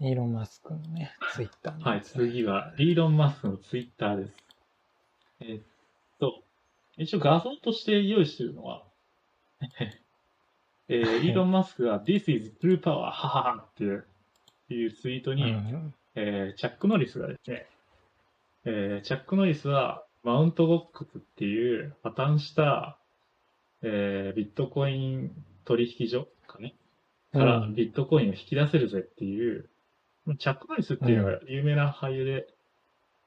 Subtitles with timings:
[0.00, 4.32] イーロン・マスクのね、ツイッターはい、次は、イーロン・マスクのツイッターです。
[5.40, 5.62] えーっ
[6.18, 6.42] と、
[6.96, 8.82] 一応画像として用意してるのは、
[10.88, 12.92] えー、イーロン・マスクが This is true power!
[12.94, 14.06] はははっていう
[14.70, 17.66] いうツイートに、うんえーチャック・ノリスがですね、
[18.64, 22.98] えーチャック・ノリスは、マウントボックスっていう破綻した、
[23.82, 26.74] えービットコイン取引所かね、
[27.32, 29.68] からうんビットコインを引き出せるぜっていう、
[30.36, 32.46] チャック・ノリスっていうのが有名な俳優で、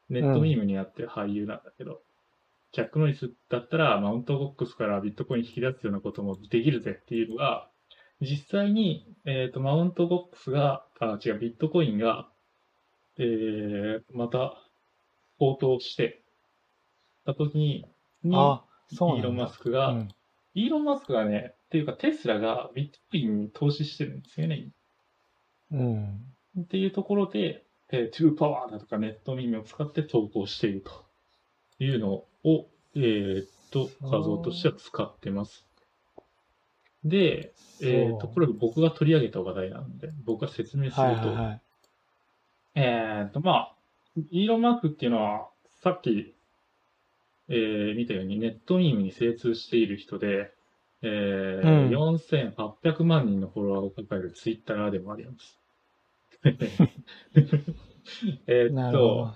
[0.09, 2.01] ネットミームになってる俳優なんだけど、
[2.71, 7.69] チャック・ノリスだったらマウントボックスからビットコイン引き出すようなこともできるぜっていうのが、
[8.21, 12.29] 実際に、えっ、と、マウントボックスが、あ、違う、ビットコインが、
[13.17, 14.57] えー、また、
[15.39, 16.21] 高騰して、
[17.25, 17.85] た時に、
[18.23, 19.17] にあ、そう。
[19.17, 20.09] イーロン・マスクが、うん
[20.55, 24.67] イーロン・マスクがね、っていうかテスラがビットコインに投資してるんですよね。
[25.71, 26.21] うん。
[26.59, 30.91] っていうところで、えー、トゥーパワーだとかネットミームを使って投稿していると
[31.83, 35.65] いうのを、えーっと、画像としては使ってます。
[37.03, 41.61] で、えーっと、これ僕が取り上げた話題なんで、僕が説明すると、はいはいはい。
[42.75, 43.75] えーっと、まあ、
[44.31, 45.49] イーロン・マスクっていうのは、
[45.81, 46.33] さっき、
[47.49, 50.51] えー見たようにネットミームに精通している人で、
[51.01, 55.62] えーうん4800万人のフォロワーを抱えるツイッターでもあります。
[58.47, 59.33] えーっと、。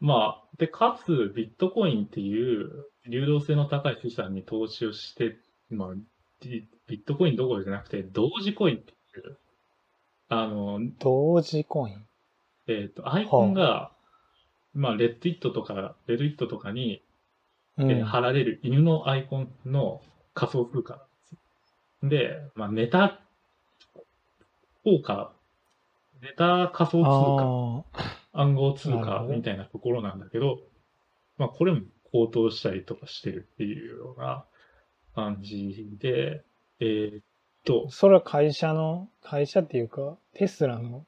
[0.00, 5.38] まあ、で、かつ、ビットコインっていう流動性の高い資産に投資をして、
[5.70, 5.94] まあ、
[6.40, 9.38] ビビットコインどころじゃなくて、同時コインっていう、
[10.28, 12.06] あの、同時コイン？
[12.68, 13.92] えっ、と、アイコンが、
[14.74, 17.02] まあ、レッドイットとか、レッドイットとかに、
[17.76, 17.90] うん。
[17.90, 20.02] えー貼られる犬のアイコンの
[20.34, 21.06] 仮想通貨
[22.02, 22.18] なんで。
[22.18, 23.20] で、まあ、ネタ
[24.84, 25.32] 効果、
[26.22, 30.60] ネタ仮想通貨、あ暗号通貨みたいなところなんだけど、
[31.36, 34.44] まあ、これも高騰したりとかしてるっていうような
[35.14, 36.44] 感じで、
[36.80, 37.22] えーっ
[37.64, 41.06] とあ。、それは会社の、会社っていうか、テスラの、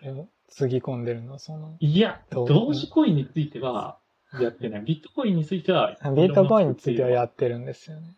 [0.00, 1.76] あれをつぎ込んでるの、その。
[1.80, 3.98] いや、同時コインについては
[4.40, 4.82] やってない。
[4.82, 8.16] ビットコインについては、ビットコインについてはやってるんですよね。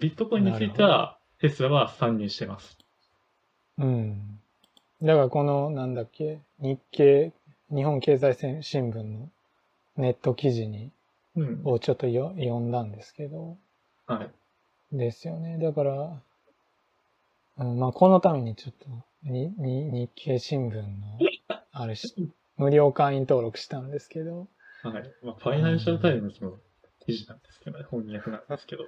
[0.00, 2.78] ビットコインについては、テスラは参入してます。
[3.78, 4.27] うん。
[5.02, 7.32] だからこの、なんだっけ、日経、
[7.70, 9.28] 日本経済新聞の
[9.96, 10.90] ネット記事に、
[11.36, 11.60] うん。
[11.64, 13.56] をちょっとよ読んだんですけど、
[14.06, 14.30] はい。
[14.96, 15.58] ですよね。
[15.58, 16.20] だから、
[17.58, 18.88] うん、まあこのためにちょっと、
[19.22, 21.18] に、に、日経新聞の、
[21.72, 24.48] あれし、無料会員登録したんですけど、
[24.82, 25.12] はい。
[25.22, 26.58] まあ、ファイナンシャルタイムズの
[27.04, 28.84] 記事なんですけどね、翻訳なんですけど。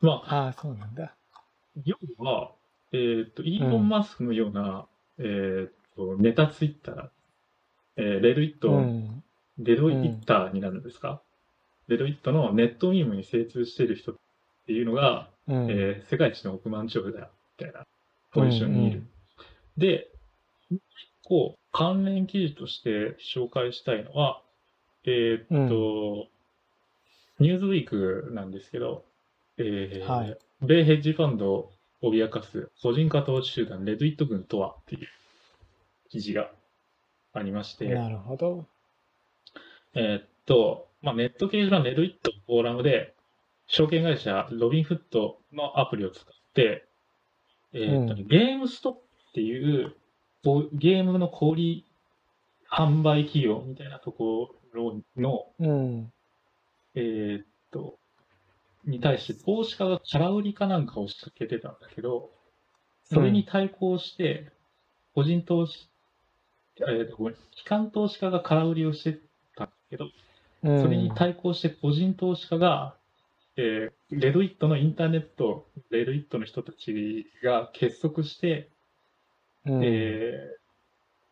[0.00, 1.14] まあ、ああ、そうなんだ。
[1.84, 2.52] 要は、
[2.92, 4.86] えーっと、イーロン・マスクのような、
[5.18, 7.08] えーっと、ネタツイッター、
[7.96, 9.22] えーレドイット、うん。
[9.58, 11.22] レドイッターになるんですか、
[11.88, 14.14] レドイットのネットミームに精通している人っ
[14.66, 15.70] ていうのが、うん。
[15.70, 17.86] えー世界一の億万長者だ、みたいな
[18.32, 18.98] ポジションにいる。
[18.98, 19.08] うん
[19.76, 20.08] で、
[20.70, 20.80] 一
[21.22, 24.40] 個関連記事として紹介したいのは、
[25.04, 26.28] えーっと、
[27.38, 29.04] ニューズウィークなんですけど、
[29.58, 35.08] えーはい米ヘッジファンドを脅かす個人化統治集団レドイット軍とはっていう
[36.10, 36.50] 記事が
[37.32, 38.66] ありまして、なるほど。
[39.94, 43.14] えーっと、まあ、ネット掲示板レドイットのフォーラムで、
[43.66, 46.24] 証券会社ロビンフットのアプリを使っ
[46.54, 46.86] て、
[47.72, 48.98] えーっとねうゲームストップ
[49.30, 49.94] っていう
[50.72, 51.84] ゲームの小売
[52.70, 56.12] 販売企業みたいなところの、うん。
[56.94, 57.98] えーっと、
[58.86, 62.30] に対して投資家が空売りかなんかを仕掛けてたんだけど、
[63.04, 64.50] それに対抗して、
[65.14, 65.88] 個人投資、
[66.78, 69.18] えーっと、ごめん、機関投資家が空売りをして
[69.56, 70.06] たんだけど、
[70.62, 70.82] うん。
[70.82, 72.96] それに対抗して個人投資家が、
[73.56, 78.68] えーレドイットのインターネット、レドイットの人たちが結束して、
[79.64, 80.66] うん、えー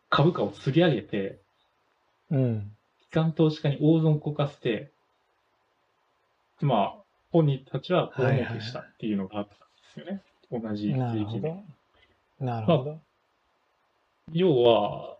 [0.09, 1.39] 株価を釣り上げて、
[2.31, 2.71] うん。
[3.01, 4.91] 機関投資家に大損こかせて、
[6.61, 7.04] まあ、
[7.35, 10.21] 本人たちは大儲けしたっていうのがあったんですよね。
[10.69, 11.49] 同じなるほ時期で。
[12.39, 12.45] ど。
[12.45, 12.99] なるほど。
[14.31, 15.17] 要は、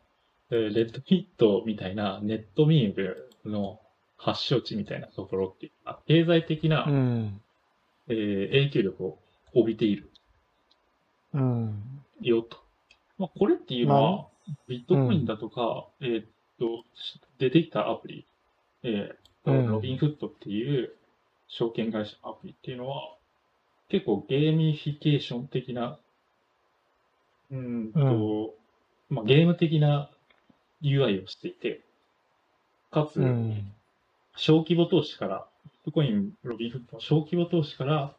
[0.50, 3.82] えーレッドヒットみたいなネットミームの
[4.16, 7.42] 発祥地みたいなところっていうのは、経済的な、うん。
[8.08, 9.20] えー影響力を
[9.54, 10.10] 帯びている
[11.34, 11.84] うん。
[12.22, 12.58] よと。
[13.18, 14.28] まあ、これっていうのは、
[14.70, 16.26] ビットコインうんだとか、えーっ
[16.60, 16.86] と、
[17.40, 18.26] 出てきたアプリ、
[18.84, 20.95] えーロビンフッドっていう
[21.58, 23.16] 証券会社のアプリっていうのは、
[23.88, 25.98] 結構ゲーミフィケーション的な、
[27.50, 28.54] うーんと、
[29.10, 30.10] まあ、ゲーム的な
[30.82, 31.82] UI をしていて、
[32.92, 33.72] かつ、うん。
[34.36, 38.14] 小規模投資から、ビットコイン、ロビンフッドの小規模投資から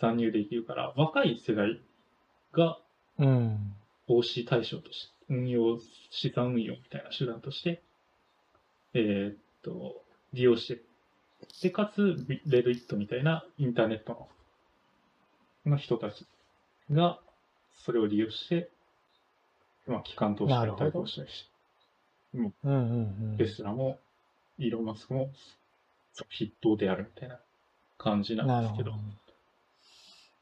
[0.00, 1.80] 参入できるから、若い世代
[2.52, 2.78] が
[3.18, 3.74] うん。
[4.08, 5.78] 投資対象として、運用、
[6.10, 7.80] 資産運用みたいな手段として、
[8.92, 10.02] えーっと、
[10.32, 10.82] 利用して、
[11.62, 14.28] で、かつ、ビレドイットみたいなインターネット
[15.64, 16.26] のの人たち
[16.90, 17.18] が、
[17.74, 18.70] それを利用して、
[19.86, 21.50] まあ、機関投資に対抗したりして、
[22.34, 23.46] うんうんうんテ。
[23.46, 23.98] スラも、
[24.58, 25.30] イーロン・マスクも、
[26.30, 27.38] 筆頭であるみたいな
[27.98, 28.96] 感じなですけどど。。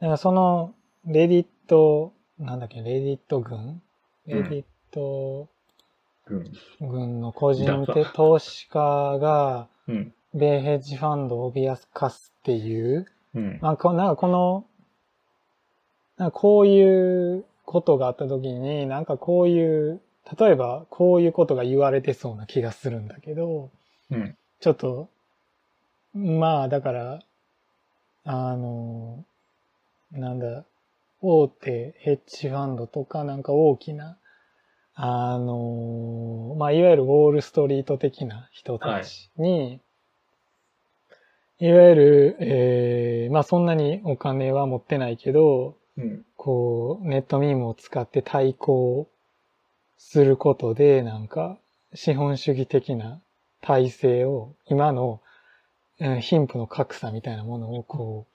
[0.00, 0.75] だからその、
[1.05, 3.82] レディット、なんだっけ、レディット軍？
[4.26, 5.49] レディット
[6.29, 6.53] うん。
[6.81, 10.14] 軍の個人投資家が、うん。
[10.34, 13.58] 米ヘッジファンドを脅かすっていう、うん。
[13.61, 14.64] まあ、こなんかこの、
[16.17, 20.00] なんかこういうことがあった時に、なんかこういう、
[20.38, 23.70] 例えばこういうことが言われてそうな気がするんだけど、
[24.11, 24.37] うん。
[24.61, 25.08] ちょっと、
[26.14, 27.20] まあだから、
[28.25, 29.25] あの、
[30.12, 30.64] なんだ、
[31.20, 34.19] 大手ヘッジファンドとかなんか大きな、
[34.94, 39.81] あの、まあいわゆるウォールストリート的な人たちに、い、
[41.70, 46.25] わゆる、えーまあそんなにお金は持ってないけど、うん。
[46.37, 49.09] こう、ネットミームを使って対抗
[49.99, 51.59] することで、なんか、
[51.94, 53.20] 資本主義的な
[53.61, 55.20] 体制を、今の、
[56.00, 58.26] うん貧富の格差みたいなものをこ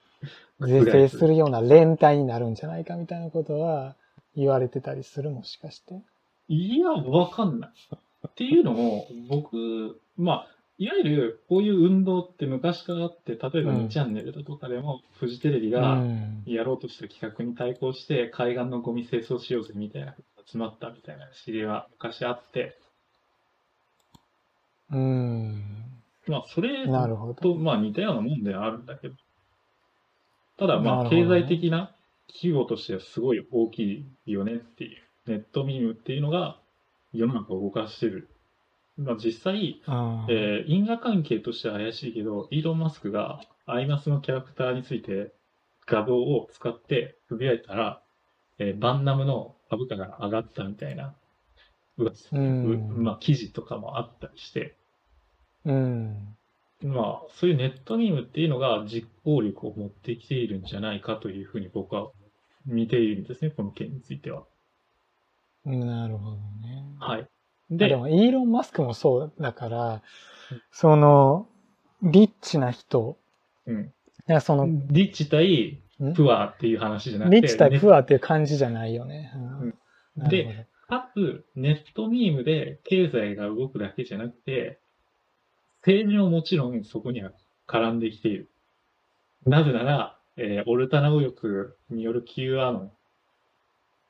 [0.58, 3.94] う、是正するような連帯になるんじゃないかみたいなことは
[4.34, 6.00] 言われてたりするもしかして。
[6.48, 7.70] いや、わかんない。
[8.26, 10.48] っていうのも、僕、まあ、
[10.78, 16.44] いわゆるこういう運動って昔からあって、例えばうん2チャンネルだとかでも、フジテレビうがん。
[16.46, 20.16] やろうとした企画に対抗して、海岸のゴミ清掃しようぜみたいな
[20.46, 22.78] 集まったみたいな知りは昔あって、
[24.90, 26.02] うん。
[26.28, 27.34] まあ、それなるほど。
[27.34, 29.16] と、まあ似たようなもんではあるんだけど、
[30.58, 31.96] ただまあ、経済的な
[32.42, 36.60] 規模としてはすごい大きいよねっていう、ネットミームっていうのが
[37.12, 38.28] 世の中を動かしてる。
[38.98, 45.32] まあ実際、うんえー因果関係としては怪しいけど、イーロン・マスクがアイマスのキャラクターについて
[45.86, 48.02] 画像を使ってつぶやいたら、
[48.58, 51.14] えーバンナムの株価が上がったみたいな、
[51.96, 54.76] 噂うんうまあ記事とかもあったりして、
[55.64, 56.36] うん。
[56.82, 62.10] まあ、そういうネットミームっていうのが実行力を持ってきているんじゃないかというふうに僕は
[62.66, 64.44] 見ているんですね、この件については。
[65.64, 66.84] なるほどね。
[66.98, 67.28] はい。
[67.70, 70.02] でで、も、イーロン・マスクもそうだから、
[70.72, 71.46] その、
[72.02, 73.18] リッチな人、
[73.66, 73.82] うん。
[73.84, 76.14] いやその、リッチ対ん？
[76.14, 79.32] プアっていう話じゃなくて、リッチ対ネプアっていう感じじゃないよね。
[79.34, 79.74] うん
[80.16, 84.80] でかつ、ネットミームで経済が動くだけじゃなくて、
[85.82, 87.30] 政治ももちろんそこには
[87.66, 88.48] 絡んできている。
[89.44, 92.90] なぜなら、えーオルタナ右翼による Q アノ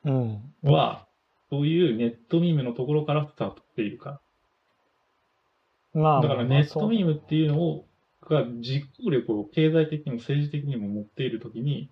[0.05, 0.55] ン。
[0.63, 1.08] は、
[1.51, 4.21] そういうネットミームのところからスタートしているか
[5.95, 6.01] ら。
[6.01, 7.15] まあ、だからネットミーム。
[7.15, 7.87] ムっていうのを、
[8.29, 11.91] が実行力を経済的にも政治的にも持っているときに、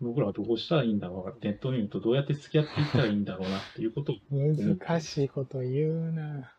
[0.00, 6.52] 僕らはどうしたらいいんだろうな、ネットミームとどうやって付き合っていったらいいんだろうなっていうことを、難しいこと言うな。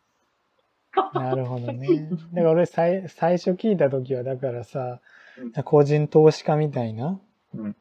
[1.13, 2.09] なるほどね。
[2.09, 4.99] だから俺最最初聞いた時はだからさ
[5.39, 7.19] うん、個人投資家みたいな
[7.55, 7.75] うん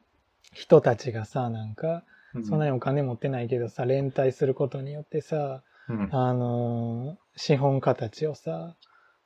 [0.53, 2.03] 人たちがさ、なんか、うん
[2.41, 8.75] そんなにお金持ってないけどさ、連帯することによってさ、うんあのー、資本家たちをさ、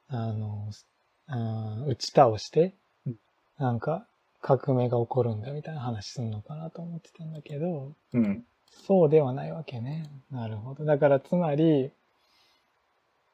[0.09, 0.85] あのー
[1.29, 2.73] あー打ち倒して
[3.05, 3.15] うん、
[3.59, 4.05] なんか
[4.41, 8.43] 革命が起こるんだみたいな話すんのかなと思ってたんだけど、うん。
[8.85, 10.09] そうではないわけね。
[10.31, 10.85] なるほど。
[10.85, 11.91] だからつまり、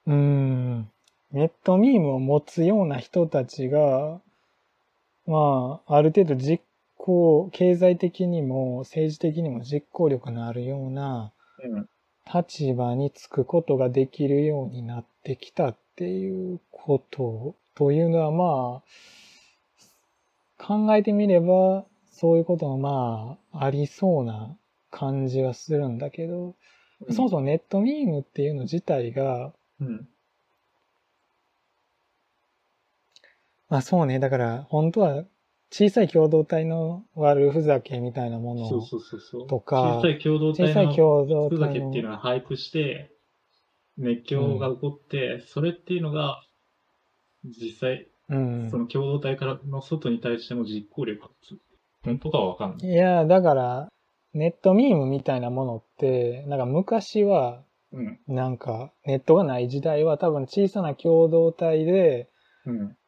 [0.07, 0.89] うーん、
[1.31, 4.21] ネットミームを持つような人たちが、
[5.25, 6.61] まあ、ある程度実
[7.03, 11.89] 行、経済的にも政治的にも実行力のあるようなうん。
[12.33, 18.81] 立場につくことができるようになってきたっていうことというのはま
[20.57, 24.55] あ、考えてみれば、そういうこともまあ、ありそうな
[24.89, 26.55] 感じはするんだけど、
[27.09, 30.07] そもそもネットミームっていうの自体が、うん。
[33.67, 35.25] まあそうね、だから本当は
[35.75, 39.47] 小さい共同体の悪ふざけみたいなものを、そうそうそうそう。
[39.47, 43.11] とか小さい共同体の共同ふざけっていうのは配布して、
[43.97, 46.43] 熱狂が起こって、それっていうのが、
[47.43, 48.77] 実際、うんそ。
[48.77, 51.27] の共同体からの外に対しても実行力
[52.03, 52.87] 本当かはわかんない。
[52.87, 53.89] いや、だから、
[54.33, 58.19] ネットミームみたいなものって、なんか昔は、うん。
[58.27, 62.27] なんかネットがない時代は多分小さな共同体で、うん。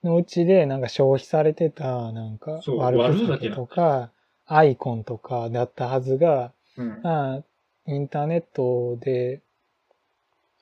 [0.03, 4.11] のうちでなんか消費されてた、なんか悪悪ふざけとか、
[4.45, 7.01] アイコンとかだったはずが、うん。
[7.03, 7.43] まあ、
[7.87, 9.41] インターネットで、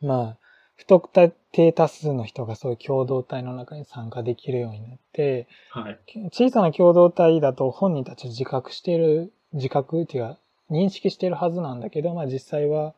[0.01, 0.37] まあ、
[0.75, 1.09] 不特
[1.51, 5.99] 定多数の人がそういう共同体の中に参加できるようになって、はい。
[6.31, 10.37] 小さな共同体だと本人たち自覚している、自覚っていうか、
[10.69, 12.93] 認識しているはずなんだけど、まあ実際は、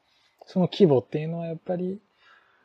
[0.45, 1.99] その規模っていうのはやっぱり、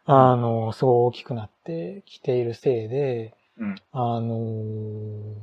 [0.05, 3.77] あの、すごい大きくなってきているせいで、うん。
[3.93, 5.35] あの、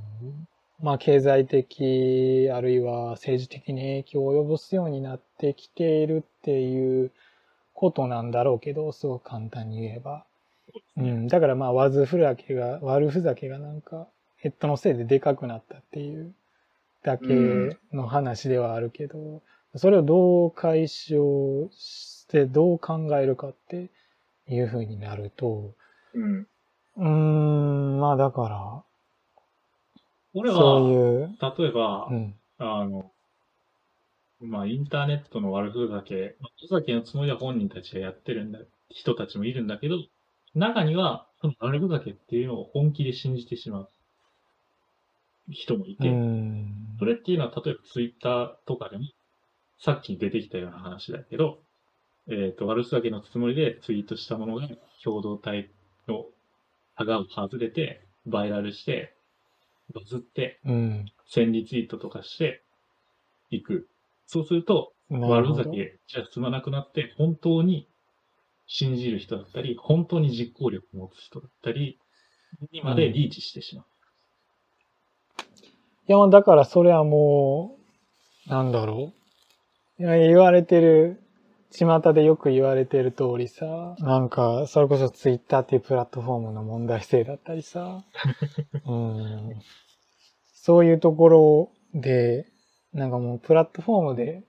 [0.81, 7.11] まあ経済的、あるいは政治的に影響を及ぼすようになってきているっていう
[7.73, 10.25] ことなんだろうけど、すごく簡単に言えば。
[10.97, 11.27] うん。
[11.27, 16.33] だからまあ、わずふざけが、悪ふざけがなんか、ヘッドのせいででかくなったっていう
[17.03, 19.41] だけの話ではあるけど、
[19.75, 23.89] それをどう解消して、どう考えるかって
[24.49, 25.73] いうふうになると、
[26.13, 26.47] うん。
[26.97, 28.83] うーん、まあだから、
[30.33, 33.11] 俺そうは、いう、例えばう、ん、あの、
[34.39, 39.97] まあ、インターネットの悪ふざけ、まあふざけのつもりは本人たちがやってるんだ、人たちもいるんだけど、
[40.53, 43.89] 中には、その悪ふざけっていうのを本気で信じてしまう
[45.49, 49.05] 人もいうて、ん、それっていうのは、例えばツイッターとかでも、
[49.79, 51.59] さっき出てきたような話だけど、
[52.29, 54.67] えっ、と、悪ふざけのつもりでツイートしたものが
[55.03, 55.69] 共同体
[56.07, 56.25] の
[56.97, 59.15] タガを外れて、バイラルして、
[59.93, 62.63] バズって、うん、1000リツイートとかして
[63.49, 63.87] いく。
[64.25, 67.87] そうすると、悪ふざけじゃ済まなくなって、本当に
[68.65, 71.97] 信じる人だったり、本当に実行力を持つ人だったり、
[72.71, 73.85] にまでリーチしてしまう。
[76.07, 77.77] いや、まあだからそれはも
[78.47, 79.13] う、なんだろ
[79.99, 80.03] う。
[80.03, 81.21] いや言われてる、
[81.77, 88.03] 巷でよく言われてる通りさ、なんか、それこそツイッターっていうプラットフォームの問題性だったりさ、
[88.87, 89.61] うん、
[90.53, 92.47] そういうところで、
[92.93, 94.43] なんかもうプラットフォームで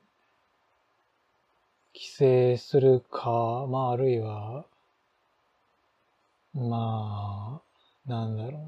[1.94, 4.64] 規制するか、まああるいは、
[6.54, 7.60] ま
[8.06, 8.58] あ、なんだろ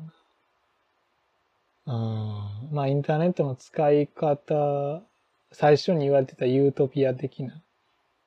[1.87, 1.91] う。
[1.91, 1.95] な。
[1.95, 5.03] うん、まあインターネットの使い方、
[5.51, 7.63] 最初に言われてたユートピア的な、うん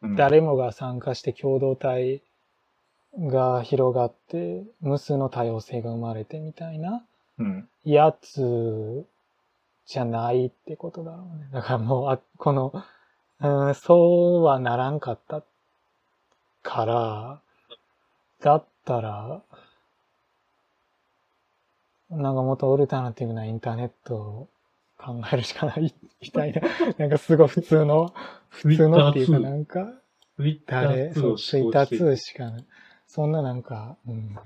[0.03, 2.21] 誰もが参加して共同体
[3.17, 7.03] が広がって、無数の多様性が生まれてみたいな
[7.39, 7.67] うん。
[7.83, 9.05] やつ
[9.85, 11.47] じゃないってことだろうね。
[11.51, 12.73] だからもう、あこの、
[13.39, 15.43] うん、そうはならんかった
[16.61, 17.41] から、
[18.41, 19.41] だったら、
[22.09, 24.47] なんかもっとオルタナティブなインターネットを
[25.03, 26.61] 考えるしかない みたいな。
[26.97, 28.13] なんかすごい普通の、
[28.49, 29.93] 普通のっていうかなんか、
[30.65, 32.65] 誰、ー2そう、をツイッターしていく2しかない。
[33.07, 34.37] そんななんか、うん、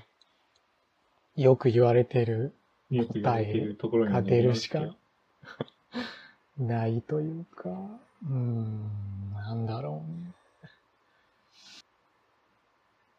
[1.36, 2.54] よく言われてる
[2.90, 4.96] よく言われているところにが出るしか
[6.58, 7.70] ないというか、
[8.28, 8.90] うん、
[9.34, 10.34] なんだろうね。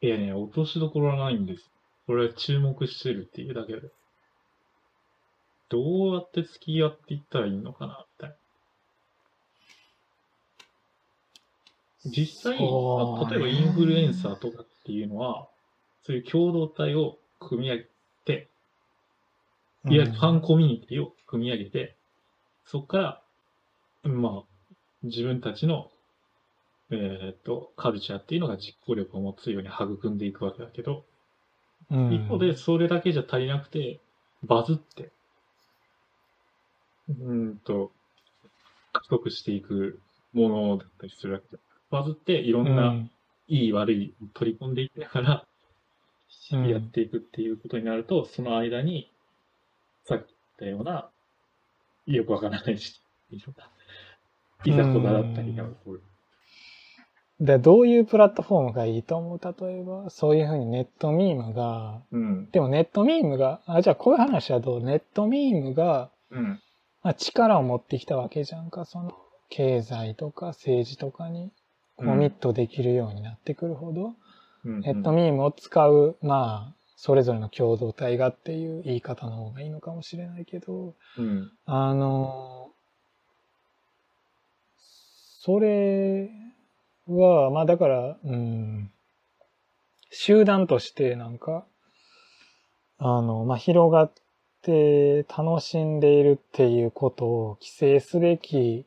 [0.01, 1.71] いやね、落としどころはないんです。
[2.07, 3.89] これは注目してるっていうだけで。
[5.69, 8.37] どうやって付き合っていったらいいのかな、みたいな。
[12.07, 15.49] 実際、例えばインフルエンサーとかっていうのは、
[16.03, 17.87] そういう共同体を組み上げ
[18.25, 18.49] て、
[19.87, 21.97] いわゆるファンコミュニティを組み上げて、
[22.65, 23.23] そこから、
[24.05, 25.91] まあ、自分たちの、
[26.91, 31.05] えっ、と、カルチャーっていうのが実行力を持つように育んでいくわけだけど、
[31.91, 34.01] うん、一方でそれだけじゃ足りなくて、
[34.43, 35.11] バズって、
[37.09, 37.93] うーんと、
[38.93, 40.01] 獲得していく
[40.33, 41.63] ものだったりするわけだ。
[41.91, 42.95] バズっていろうんん、な、
[43.49, 45.45] いい悪い取り込んでいきながら、
[46.53, 49.11] うんやっていくっていうことになると、その間に、
[50.05, 51.11] さっき言ったような、
[52.07, 53.01] よくわからないし、
[53.31, 53.47] いざ
[54.93, 56.03] こざだったりが起こる。
[57.41, 59.41] で、どういうプラットフォームがいいと思う？
[59.43, 62.51] 例えば、そういうふうにネットミームが、うん。
[62.51, 64.81] でもネットミームが、あ、じゃあこういう話はどう？
[64.83, 66.61] ネットミームが、うん。
[67.03, 69.13] まあ、力を持ってきたわけじゃんか、その、
[69.51, 71.51] 経済とか政治とかに
[71.97, 74.15] コミットできるようになってくるほど、
[74.65, 74.81] うん。
[74.81, 81.51] ネットミームを使う、まあ、それぞれの共同体がっていう言い方の方がいいのかもしれないけど、うん。
[81.65, 82.73] あの、
[85.41, 86.29] それ
[87.07, 88.91] は、まあだから、うん、
[90.11, 91.65] 集団としてなんか、
[92.99, 94.13] あの、まあ広がっ
[94.69, 98.85] て楽しんでいるっていうことを規制すべき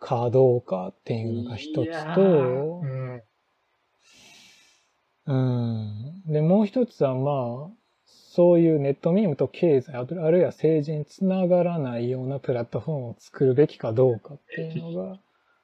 [0.00, 2.82] かどうかっていうのが一つと、
[5.26, 6.22] うん。
[6.26, 7.70] で、もう一つはまあ、
[8.04, 15.18] そういうネットミームと経済、あるいは政治につながらないようなプラットフォームを作るべきかどうかっていうのが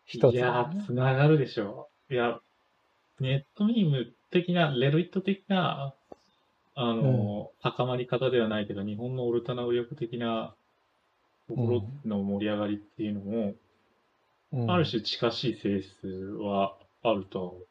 [0.05, 2.15] 一ついや、つながるでしょう。
[2.15, 2.39] いや、
[3.19, 5.95] ネットミーム的な、レロイット的な、
[6.79, 10.55] あの、高まり方ではないけど、日本のオルタナ右翼的な
[11.49, 13.57] ところの盛り上がりっていうのも、うん
[14.71, 16.07] ある種近しい性質
[16.39, 17.67] はあると。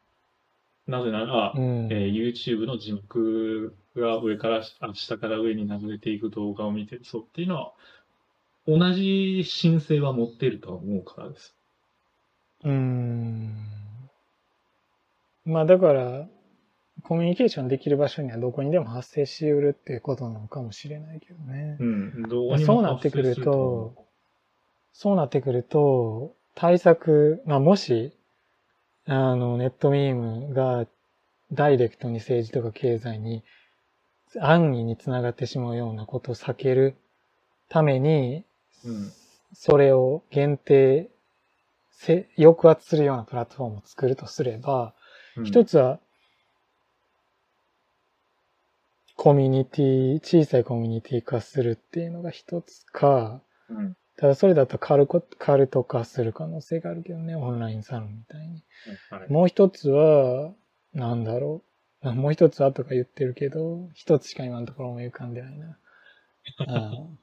[0.88, 7.74] なぜなら、うんえー YouTube の字幕が上から、あ下から上に流れていく動画を見てる層っていうのは、
[8.68, 11.56] 同じ申請は持っているとは思うからです。
[12.64, 13.56] うーん。
[15.46, 16.28] まあだから、
[17.04, 21.78] コミュニケーションできる場所にはどこにでも発生しうるっていうことなのかもしれないけどね。
[21.80, 22.24] うん。
[22.24, 23.94] どうにそうもなってくると、
[24.94, 28.14] そうなってくると、対策、まあもし、
[29.06, 30.88] あの、ネットミームが
[31.52, 33.44] ダイレクトに政治とか経済に
[34.40, 36.96] 安易につながってしまうようなことを避ける
[37.70, 38.46] ために、
[38.86, 38.90] う。
[38.90, 39.12] うん。
[39.54, 41.10] それを限定、
[41.92, 44.94] せ抑圧するようなプラットフォームを作るとすれば、
[45.38, 46.00] うん一つは、
[49.26, 53.98] コミュニティ、小さいコミュニティ化するっていうのが一つか、うん。
[54.18, 58.64] ただそれだとカルコ、カルト化する可能性があるけどね、オンラインサロンみたいに。
[59.10, 59.32] はい。
[59.32, 60.54] もう一つは、
[60.94, 61.64] なんだろ
[62.04, 62.08] う。
[62.08, 65.80] あもう一つはとか言ってるけど、一つしか今のところ思い浮かんでないな。
[66.94, 67.20] うん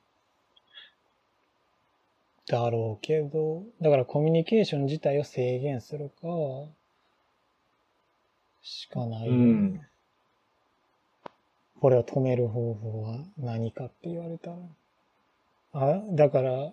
[2.49, 6.27] だろうけど、だからコミュニケーション自体を制限するか、
[8.61, 9.37] しかないよね。
[9.37, 9.92] うん
[11.83, 14.57] これを止める方法は何かって言われたら。
[15.73, 16.73] あ、だから、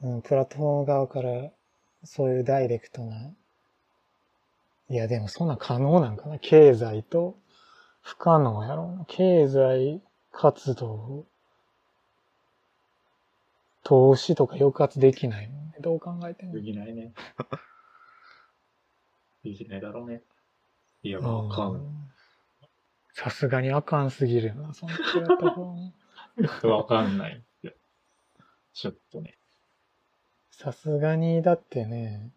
[0.00, 1.50] うん、プラットフォーム側から
[2.02, 3.34] そういうダイレクトな、
[4.88, 7.36] いやでもそんな可能なんかな経済と
[8.00, 9.04] 不可能やろうな。
[9.08, 10.00] 経済
[10.32, 11.26] 活動、
[13.82, 15.74] 投資とか抑圧できないもんね。
[15.82, 16.62] どう考えてもで。
[16.62, 17.12] きないね。
[19.44, 20.22] できないだろうね。
[21.02, 22.05] いや、わかん
[23.16, 25.92] さすがにあかんすぎるよな、そのプラットフォーム。
[26.36, 26.66] ない。
[26.66, 27.42] わかんない。
[27.62, 27.72] いや
[28.74, 29.38] ちょっとね。
[30.50, 32.28] さすがに、だってね、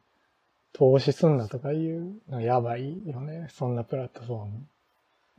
[0.71, 1.97] 投資すんなとか言
[2.29, 3.49] うのやばいよね。
[3.51, 4.67] そんなプラットフォーム。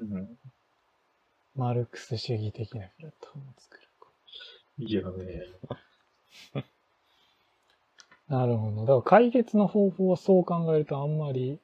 [0.01, 0.39] うん。
[1.57, 4.87] マルクス主義的なプラットフォームを作る。
[4.87, 5.47] いやね。
[8.29, 8.81] なるほど。
[8.83, 11.59] だから解決の方法はそう考えるとあんまり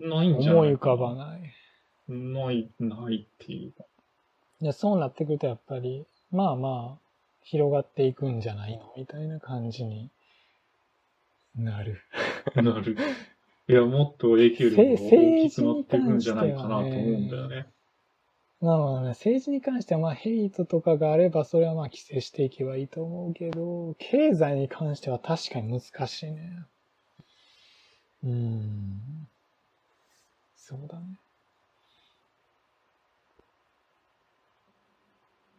[0.00, 1.63] ないんじゃない思い浮かばない。
[2.08, 3.84] ない、ないっていうか。
[4.60, 7.04] いや、そうなってくるとやっぱり、まあまあ、
[7.42, 10.10] 広がっていくんじゃないのみたいな感じに
[11.56, 12.00] なる。
[12.56, 12.96] なる。
[13.68, 17.66] いや、もっと影響力が大きくなっていくんじゃないかなと思うんだよね。
[18.60, 19.08] なるほどね。
[19.08, 26.64] 政治に関してはまあヘイトとかがあればそれはまあ規制していけばいいと思うけど、経済に関しては確かに難しいね。
[28.22, 29.28] うーん。
[30.56, 31.23] そうだね。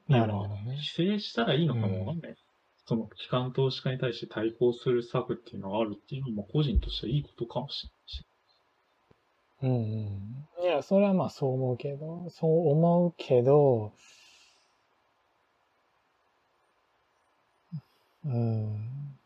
[0.07, 0.63] なるほどね。
[0.65, 2.35] 規制したらいいのかもわかんない。
[2.85, 8.25] その機関投資家に対して対抗する策っていうのがあるっていうのも個人としてはいいことかもしれないし。
[9.63, 9.71] うん
[10.61, 10.65] うん。
[10.65, 13.93] いや、それはまあそう思うけど、そう思うけど、
[18.25, 19.17] うん。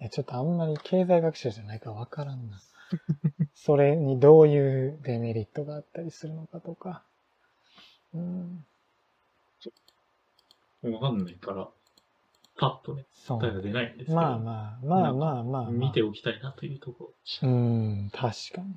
[0.00, 2.60] いや、ちょっとあんまり経済学者じゃないからわからんな。
[3.54, 7.04] それにどういうデメリットがあったりするのかとか。
[8.12, 8.66] うん。
[10.82, 11.68] わかんないから、
[12.56, 15.70] パッとね、そう答えが出ないんですけど、まあまあ、まあまあまあ、まあ。
[15.70, 17.48] 見ておきたいなというところ。
[17.48, 18.74] うん、確かに。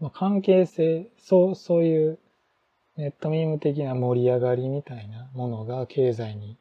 [0.00, 2.18] まあ、関係性、そう、そういう
[2.96, 6.58] ネットミーム的な盛り上がりみたいなものが経済に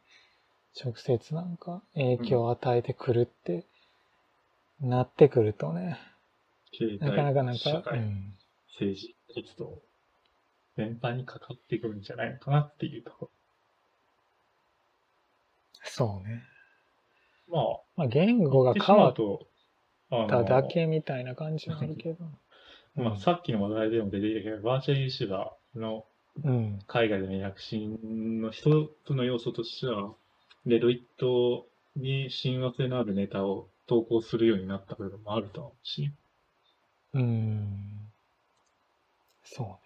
[0.83, 3.65] 直接なんか影響を与えてくるって
[4.81, 5.99] なってくるとね、
[6.99, 8.33] なかなかなんか、うん、
[8.69, 9.79] 政治、活動、
[10.75, 13.29] 全般にかかってくるんじゃないのかなっていうとこ
[15.95, 16.43] そうね。
[17.49, 17.83] ろ。
[17.95, 19.15] まあ言まあ、語が変わっ
[20.27, 22.25] ただけみたいな感じもあるけど。
[22.95, 26.05] まあ、さっきの話題でも出てきたけど、バーチャル YouTuber の
[26.43, 30.13] うん、海外での躍進の一つの要素としては、
[30.65, 36.11] レドイットに親和性のあるネタを投稿するようになった部分もあると思うし、
[37.13, 38.09] うん。
[39.43, 39.82] そう